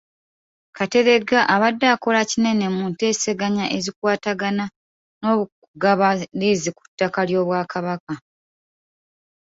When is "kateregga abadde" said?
0.77-1.85